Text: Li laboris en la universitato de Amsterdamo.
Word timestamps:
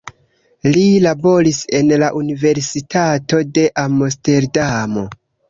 Li 0.77 0.85
laboris 1.03 1.59
en 1.79 1.91
la 2.05 2.09
universitato 2.21 3.43
de 3.59 3.67
Amsterdamo. 3.85 5.07